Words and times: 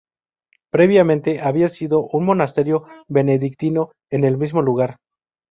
Previamente 0.71 1.41
había 1.41 1.69
sido 1.69 2.07
un 2.07 2.25
monasterio 2.25 2.85
benedictino 3.07 3.91
en 4.09 4.23
el 4.23 4.35
mismo 4.35 4.63
lugar. 4.63 4.97